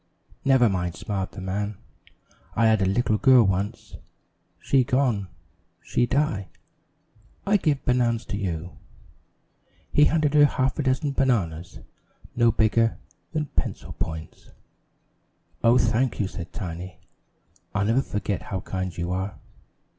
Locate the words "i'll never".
17.75-18.01